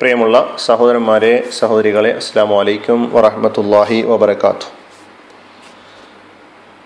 [0.00, 0.36] പ്രിയമുള്ള
[0.66, 4.66] സഹോദരന്മാരെ സഹോദരികളെ അസ്സാം വലൈക്കും വറഹമത്തല്ലാഹി വബർക്കാത്തു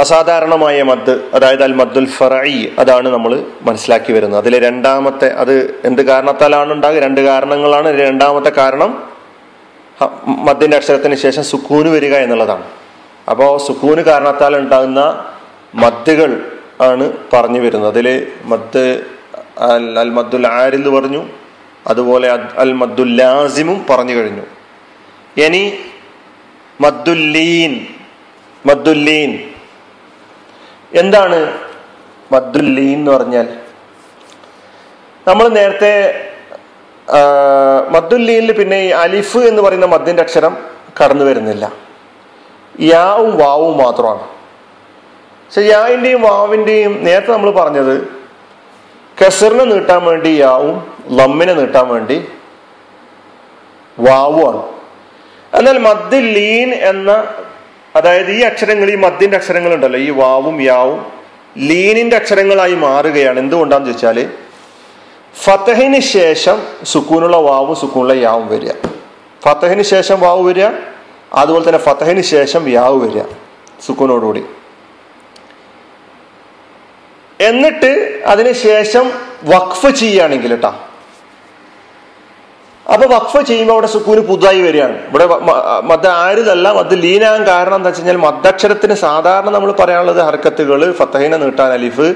[0.00, 3.32] അസാധാരണമായ മദ് അതായത് അൽ മദ്ദുൽ ഫറഈ അതാണ് നമ്മൾ
[3.62, 4.40] മനസ്സിലാക്കി വരുന്നത്.
[4.40, 5.54] അതിലെ രണ്ടാമത്തെ അത്
[5.84, 7.00] എന്ത് കാരണത്താലാണ് ഉണ്ടാകുക?
[7.00, 7.88] രണ്ട് കാരണങ്ങളാണ്.
[8.00, 9.02] രണ്ടാമത്തെ കാരണം
[10.48, 12.64] മദ്ദിന്റെ അക്ഷരത്തിന് ശേഷം സുക്കൂന് വരിക എന്നുള്ളതാണ്.
[13.30, 15.00] അപ്പോൾ സുക്കൂന് കാരണത്താൽ ഉണ്ടാകുന്ന
[15.74, 16.32] മദ്ദുകൾ
[16.82, 17.90] ആണ് പറഞ്ഞു വരുന്നത്.
[17.92, 18.84] അതിൽ മദ്
[19.58, 21.22] അൽ അൽ മദ്ദുൽ ആരിൽ പറഞ്ഞു.
[21.86, 24.44] അതുപോലെ അൽ മദ്ദുൽ ലാസിമും പറഞ്ഞു കഴിഞ്ഞു.
[25.40, 25.62] ഇനി
[26.80, 27.72] മദ്ദുല്ലീൻ
[28.66, 29.30] മദ്ദുല്ലീൻ.
[30.94, 31.38] എന്താണ്
[32.32, 33.48] മദ്ദുല്ലീൻ എന്ന് പറഞ്ഞാൽ?
[35.28, 35.94] നമ്മൾ നേരത്തെ
[37.90, 40.56] മദ്ദുല്ലീനിൽ പിന്നെ ഈ അലിഫ് എന്ന് പറയുന്ന മദ്ദിന്റെ അക്ഷരം
[40.98, 41.72] കടന്നു വരുന്നില്ല.
[42.80, 44.24] യാവും വാവും മാത്രമാണ്.
[45.54, 48.08] പക്ഷെ യാവിന്റെയും വാവിന്റെയും നേരത്തെ നമ്മൾ പറഞ്ഞത്
[49.24, 52.28] കസറിനെ നീട്ടാൻ വേണ്ടി യാവും ലമ്മിനെ നീട്ടാൻ വേണ്ടി
[54.00, 54.62] വാവുമാണ്
[55.58, 57.10] എന്നാൽ മദ് ലീൻ എന്ന
[57.96, 61.00] അതായത് ഈ അക്ഷരങ്ങൾ ഈ മദ്ദിന്റെ അക്ഷരങ്ങൾ ഉണ്ടല്ലോ ഈ വാവും യാവും
[61.58, 63.38] ലീനിന്റെ അക്ഷരങ്ങളായി മാറുകയാണ്.
[63.38, 64.30] എന്തുകൊണ്ടാന്ന് ചോദിച്ചാൽ
[65.42, 68.70] ഫത്തഹിന് ശേഷം സുക്കൂനുള്ള വാവും സുക്കൂനുള്ള യാവും വരിക.
[69.44, 70.66] ഫത്തഹിന് ശേഷം വാവ് വരിക
[71.32, 73.22] അതുപോലെ തന്നെ ഫത്തഹിന് ശേഷം യാവ് വരിക
[73.86, 74.44] സുക്കൂനോടുകൂടി.
[77.48, 77.90] എന്നിട്ട്
[78.32, 79.04] അതിന് ശേഷം
[79.52, 80.72] വഖഫ് ചെയ്യുകയാണെങ്കിൽ കേട്ടാ
[82.92, 84.96] അപ്പൊ വഖഫ് ചെയ്യുമ്പോൾ അവിടെ സുക്കൂന് പുതുതായി വരികയാണ്.
[85.10, 85.26] ഇവിടെ
[85.90, 91.70] മദ് ആരുതല്ല മദ് ലീനാകാൻ കാരണം എന്താ വെച്ച് കഴിഞ്ഞാൽ മദ്ദക്ഷരത്തിന് സാധാരണ നമ്മൾ പറയാനുള്ളത് ഹർക്കത്തുകൾ ഫത്തഹിനെ നീട്ടാൻ
[91.78, 92.08] അലിഫ്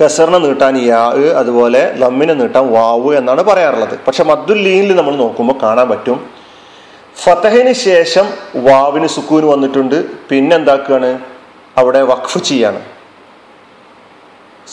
[0.00, 1.00] കസറിനെ നീട്ടാൻ യാ
[1.40, 3.94] അതുപോലെ ലമ്മിനെ നീട്ടാൻ വാവ് എന്നാണ് പറയാറുള്ളത്.
[4.06, 6.18] പക്ഷെ മദ്ദുൽ ലീനിൽ നമ്മൾ നോക്കുമ്പോൾ കാണാൻ പറ്റും.
[7.22, 8.26] ഫത്തഹിന് ശേഷം
[8.68, 9.98] വാവിന് സുക്കൂന് വന്നിട്ടുണ്ട്.
[10.30, 11.10] പിന്നെ എന്താക്കുകയാണ്
[11.80, 12.80] അവിടെ വഖഫ് ചെയ്യാണ്.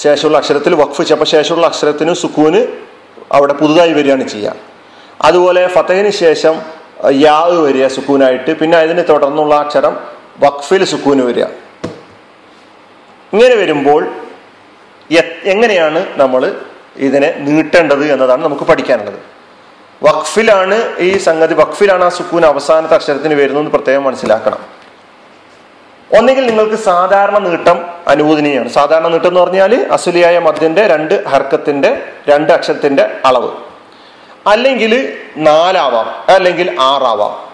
[0.03, 2.61] ശേഷമുള്ള അക്ഷരത്തിൽ വഖഫ് ചെയ്യുക അപ്പൊ ശേഷമുള്ള അക്ഷരത്തിന് സുക്കൂന്
[3.31, 4.53] അവിടെ പുതുതായി വരികയാണ് ചെയ്യുക
[5.27, 6.55] അതുപോലെ ഫത്തഹിന് ശേഷം
[7.11, 8.51] യാവ് വരിക സുക്കൂനായിട്ട്.
[8.59, 9.93] പിന്നെ അതിനെ തുടർന്നുള്ള അക്ഷരം
[10.43, 11.45] വഖഫിൽ സുക്കൂന് വരിക.
[13.33, 14.01] ഇങ്ങനെ വരുമ്പോൾ
[15.53, 16.41] എങ്ങനെയാണ് നമ്മൾ
[17.07, 19.19] ഇതിനെ നീട്ടേണ്ടത് എന്നതാണ് നമുക്ക് പഠിക്കാനുള്ളത്.
[20.03, 24.61] വഖഫിലാണ് ഈ സംഗതി വഖഫിലാണ് ആ സുക്കൂൻ അവസാനത്തെ അക്ഷരത്തിന് വരുന്നതെന്ന് പ്രത്യേകം മനസ്സിലാക്കണം.
[26.15, 33.03] ഒന്നുകിൽ നിങ്ങൾക്ക് സാധാരണ നീട്ടം അനുവദനീയമാണ് സാധാരണ നീട്ടം എന്ന് പറഞ്ഞാൽ അസുലിയായ മദ്യന്റെ രണ്ട് ഹർക്കത്തിന്റെ രണ്ട് അക്ഷരത്തിന്റെ
[33.25, 33.51] അളവ്.
[34.47, 37.47] അല്ലെങ്കിൽ നാലാവാം അല്ലെങ്കിൽ ആറാവാം.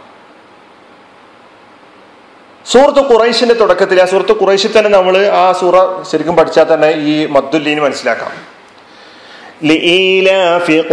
[2.66, 7.81] സുഹൃത്ത് ഖുറൈശിന്റെ തുടക്കത്തിൽ ആ സുഹൃത്ത് ഖുറൈശിൽ തന്നെ നമ്മൾ ആ സൂറ ശരിക്കും പഠിച്ചാൽ തന്നെ ഈ മദ്ദുല്ലീന്
[7.81, 8.53] മനസ്സിലാക്കാം.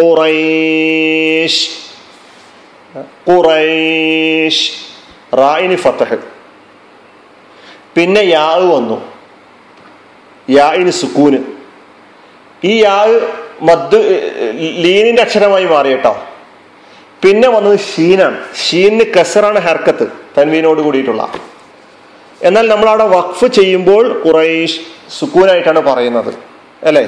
[0.00, 1.69] ഖുറൈഷ്
[3.31, 4.71] ഖുറൈഷ്
[5.37, 6.39] റായിനി ഫത്തഹ്
[7.96, 8.98] പിന്നെ യാ വന്നു.
[10.50, 11.38] യാഴിന് സുക്കൂന്.
[12.64, 12.96] ഈ യാ
[13.68, 13.98] മദ്
[14.84, 16.26] ലീനിന്റെ അക്ഷരമായി മാറി കേട്ടോ
[17.22, 18.38] പിന്നെ വന്നത് ഷീനാണ്.
[18.64, 20.06] ഷീനിന് കസറാണ് ഹർക്കത്ത്
[20.38, 21.32] തൻവീനോട് കൂടിയിട്ടുള്ള.
[22.42, 24.80] എന്നാൽ നമ്മൾ അവിടെ വഖഫ് ചെയ്യുമ്പോൾ ഖുറൈഷ്
[25.18, 26.32] സുക്കൂനായിട്ടാണ് പറയുന്നത്
[26.88, 27.04] അല്ലേ?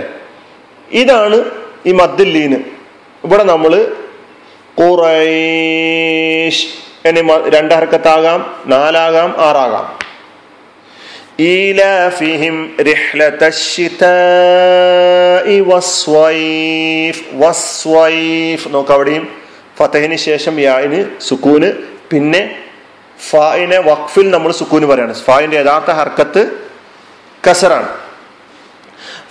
[0.93, 1.39] ഇതാണ്
[1.87, 2.59] ഈ മദ്ദുൽ ലീന്.
[3.25, 3.73] ഇവിടെ നമ്മൾ
[4.81, 6.67] ഖുറൈഷ്
[7.09, 7.23] എന്നീ
[7.55, 9.87] രണ്ട് ഹർക്കത്താകാം നാലാകാം ആറാകാം.
[11.48, 19.24] إيلافهم رحلة الشتاء والصيف والصيف നോക്ക് അവിടെയും
[19.78, 21.70] ഫതഹിന് ശേഷം യാന് സുക്കൂന്
[22.12, 22.42] പിന്നെ
[23.20, 26.42] ഫായിനെ വഖഫിൽ നമ്മൾ സുക്കൂന് പറയാണ് ഫായിന്റെ യഥാർത്ഥ ഹർക്കത്ത്
[27.44, 27.90] കസറാണ്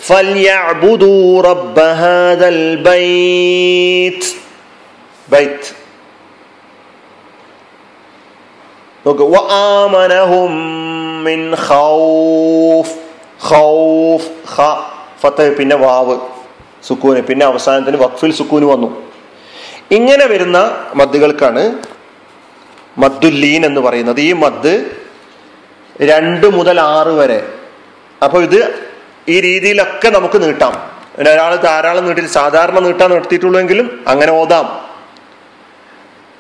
[0.01, 4.23] فليعبدوا رب هذا البيت
[5.29, 5.63] بيت
[9.05, 10.53] നോക്ക് വആമനഹും
[11.24, 12.96] മിൻ ഖൗഫ്
[13.50, 14.62] ഖൗഫ് ഖ
[15.22, 16.20] ഫത്ത് പിന്നെ വാവ്
[16.88, 17.22] സുക്കൂന്.
[17.22, 19.12] പിന്നെ അവസാനത്തിന് വഖഫിൽ സുക്കൂന് വന്നു.
[19.92, 21.80] ഇങ്ങനെ വരുന്ന മദ്ദുകൾക്കാണ്
[22.98, 24.22] മദ്ദുല്ലീൻ എന്ന് പറയുന്നത്.
[24.22, 24.92] ഈ മദ്
[26.02, 27.54] രണ്ട് മുതൽ ആറ് വരെ.
[28.24, 28.80] അപ്പോൾ ഇത്
[29.30, 30.92] ഈ രീതിയിലൊക്കെ നമുക്ക് നീട്ടാം.
[31.20, 34.92] ഒരാൾ ധാരാളം നീട്ടി സാധാരണ നീട്ടാൻ നിർത്തിയിട്ടുള്ളെങ്കിലും അങ്ങനെ ഓതാം.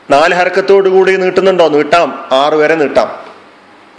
[0.10, 1.68] നാല് ഹരക്കത്തോടു കൂടി നീട്ടുന്നുണ്ടോ?
[1.68, 2.26] നീട്ടാം.
[2.32, 3.31] ആറ് വരെ നീട്ടാം.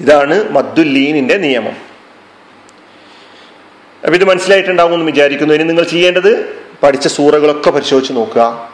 [0.03, 1.77] ഇതാണ് മദ്ദുല്ലീനിന്റെ നിയമം.
[4.05, 5.55] അപ്പൊ ഇത് മനസ്സിലായിട്ടുണ്ടാവും എന്ന് വിചാരിക്കുന്നു.
[5.55, 8.71] ഇനി നിങ്ങൾ ചെയ്യേണ്ടത് പഠിച്ച സൂറകളൊക്കെ പരിശോധിച്ച് നോക്കുക.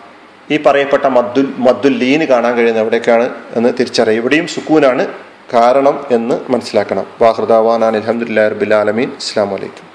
[0.50, 4.20] ഈ പറയപ്പെട്ട മദ്ദുൽ മദ്ദുല്ലീന് കാണാൻ കഴിയുന്ന എവിടേക്കാണ് എന്ന് തിരിച്ചറിയുക.
[4.20, 5.06] ഇവിടെയും സുക്കൂനാണ്
[5.54, 7.06] കാരണം എന്ന് മനസ്സിലാക്കണം.
[7.22, 9.88] വാഹൃദാവാൻ അലഹമുല്ലാ റബിൻ അലമീൻ അസ്സാം വലൈക്കും